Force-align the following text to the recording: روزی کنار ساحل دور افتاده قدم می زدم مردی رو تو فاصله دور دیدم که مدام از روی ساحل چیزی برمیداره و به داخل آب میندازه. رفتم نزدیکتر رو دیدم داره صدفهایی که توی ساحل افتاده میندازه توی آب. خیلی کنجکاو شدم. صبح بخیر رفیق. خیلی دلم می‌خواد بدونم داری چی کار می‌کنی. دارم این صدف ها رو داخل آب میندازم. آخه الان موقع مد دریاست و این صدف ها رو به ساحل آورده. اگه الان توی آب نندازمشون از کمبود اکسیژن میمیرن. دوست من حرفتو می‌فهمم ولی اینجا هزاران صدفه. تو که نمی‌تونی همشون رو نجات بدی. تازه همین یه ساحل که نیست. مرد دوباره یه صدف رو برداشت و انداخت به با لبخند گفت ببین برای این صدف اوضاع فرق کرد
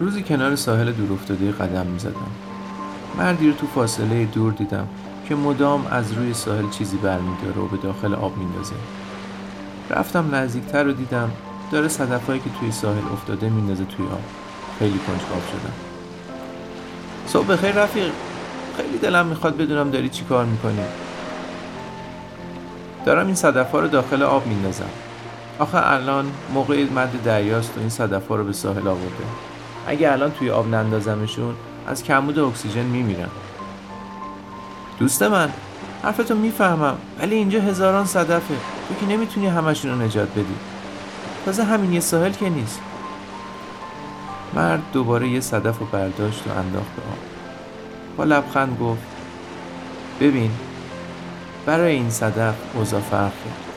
روزی 0.00 0.22
کنار 0.22 0.56
ساحل 0.56 0.92
دور 0.92 1.12
افتاده 1.12 1.52
قدم 1.52 1.86
می 1.86 1.98
زدم 1.98 2.30
مردی 3.18 3.46
رو 3.46 3.52
تو 3.52 3.66
فاصله 3.66 4.24
دور 4.24 4.52
دیدم 4.52 4.88
که 5.28 5.34
مدام 5.34 5.86
از 5.86 6.12
روی 6.12 6.34
ساحل 6.34 6.70
چیزی 6.70 6.96
برمیداره 6.96 7.60
و 7.60 7.66
به 7.66 7.76
داخل 7.76 8.14
آب 8.14 8.36
میندازه. 8.36 8.74
رفتم 9.90 10.34
نزدیکتر 10.34 10.84
رو 10.84 10.92
دیدم 10.92 11.30
داره 11.72 11.88
صدفهایی 11.88 12.40
که 12.40 12.50
توی 12.60 12.72
ساحل 12.72 13.12
افتاده 13.12 13.48
میندازه 13.48 13.84
توی 13.84 14.06
آب. 14.06 14.20
خیلی 14.78 14.98
کنجکاو 14.98 15.40
شدم. 15.50 15.72
صبح 17.26 17.46
بخیر 17.46 17.72
رفیق. 17.72 18.12
خیلی 18.76 18.98
دلم 18.98 19.26
می‌خواد 19.26 19.56
بدونم 19.56 19.90
داری 19.90 20.08
چی 20.08 20.24
کار 20.24 20.44
می‌کنی. 20.44 20.84
دارم 23.06 23.26
این 23.26 23.34
صدف 23.34 23.72
ها 23.72 23.80
رو 23.80 23.88
داخل 23.88 24.22
آب 24.22 24.46
میندازم. 24.46 24.90
آخه 25.58 25.92
الان 25.92 26.26
موقع 26.54 26.84
مد 26.84 27.22
دریاست 27.24 27.76
و 27.76 27.80
این 27.80 27.88
صدف 27.88 28.28
ها 28.28 28.36
رو 28.36 28.44
به 28.44 28.52
ساحل 28.52 28.88
آورده. 28.88 29.24
اگه 29.86 30.12
الان 30.12 30.30
توی 30.30 30.50
آب 30.50 30.68
نندازمشون 30.68 31.54
از 31.86 32.02
کمبود 32.02 32.38
اکسیژن 32.38 32.82
میمیرن. 32.82 33.28
دوست 34.98 35.22
من 35.22 35.50
حرفتو 36.02 36.34
می‌فهمم 36.34 36.96
ولی 37.18 37.34
اینجا 37.34 37.60
هزاران 37.60 38.06
صدفه. 38.06 38.54
تو 38.88 38.94
که 39.00 39.12
نمی‌تونی 39.12 39.46
همشون 39.46 39.90
رو 39.90 40.06
نجات 40.06 40.28
بدی. 40.32 40.54
تازه 41.44 41.64
همین 41.64 41.92
یه 41.92 42.00
ساحل 42.00 42.32
که 42.32 42.48
نیست. 42.48 42.80
مرد 44.54 44.82
دوباره 44.92 45.28
یه 45.28 45.40
صدف 45.40 45.78
رو 45.78 45.86
برداشت 45.86 46.42
و 46.46 46.58
انداخت 46.58 46.96
به 46.96 47.02
با 48.16 48.24
لبخند 48.24 48.78
گفت 48.80 49.02
ببین 50.20 50.50
برای 51.66 51.92
این 51.92 52.10
صدف 52.10 52.54
اوضاع 52.74 53.00
فرق 53.00 53.32
کرد 53.32 53.73